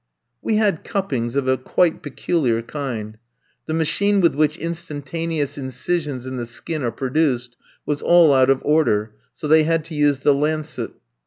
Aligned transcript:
We 0.41 0.55
had 0.55 0.83
cuppings 0.83 1.35
of 1.35 1.47
a 1.47 1.57
quite 1.59 2.01
peculiar 2.01 2.63
kind. 2.63 3.19
The 3.67 3.75
machine 3.75 4.19
with 4.19 4.33
which 4.33 4.57
instantaneous 4.57 5.59
incisions 5.59 6.25
in 6.25 6.37
the 6.37 6.47
skin 6.47 6.81
are 6.81 6.91
produced, 6.91 7.55
was 7.85 8.01
all 8.01 8.33
out 8.33 8.49
of 8.49 8.63
order, 8.65 9.13
so 9.35 9.47
they 9.47 9.63
had 9.63 9.85
to 9.85 9.93
use 9.93 10.21
the 10.21 10.33
lancet. 10.33 10.93